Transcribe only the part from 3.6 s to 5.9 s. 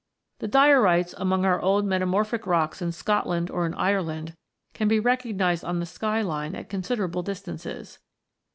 in Ireland can be recognised on the